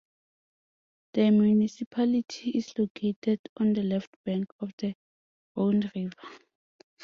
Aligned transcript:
The 1.13 1.29
municipality 1.29 2.49
is 2.57 2.73
located 2.75 3.39
on 3.57 3.73
the 3.73 3.83
left 3.83 4.09
bank 4.25 4.51
of 4.59 4.71
the 4.79 4.95
Rhone 5.55 5.91
river. 5.93 6.39